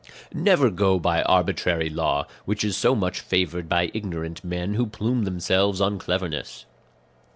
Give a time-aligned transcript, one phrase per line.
[0.33, 5.25] "Never go by arbitrary law, which is so much favoured by ignorant men who plume
[5.25, 6.65] themselves on cleverness.